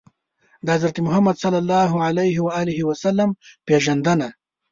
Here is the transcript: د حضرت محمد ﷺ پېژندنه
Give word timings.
د 0.65 0.67
حضرت 0.75 0.95
محمد 1.07 1.35
ﷺ 3.03 3.29
پېژندنه 3.67 4.27